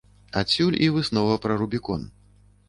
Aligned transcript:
Адсюль 0.39 0.77
і 0.85 0.89
выснова 0.95 1.37
пра 1.45 1.59
рубікон. 1.61 2.09